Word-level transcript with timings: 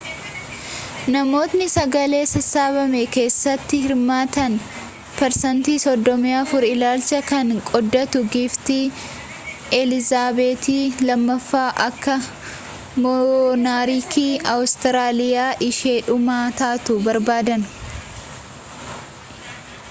namootni 1.15 1.65
sagalee 1.73 2.21
sassaabame 2.29 3.01
keessatti 3.15 3.79
hirmaatan 3.83 4.55
perseentiin 5.19 5.83
34 5.83 6.63
ilaalcha 6.71 7.19
kana 7.33 7.59
qooddatu 7.69 8.23
giiftii 8.37 8.81
elizaabeetii 9.81 10.81
2ffaan 11.11 11.85
akka 11.87 12.17
moonarkii 13.07 14.29
awustiraaliyaa 14.57 15.53
ishee 15.69 15.97
dhumaa 16.11 16.43
taatu 16.65 16.99
barbaadan 17.09 17.69